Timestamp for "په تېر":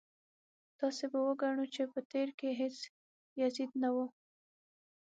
1.91-2.29